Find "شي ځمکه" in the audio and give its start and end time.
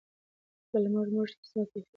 1.31-1.59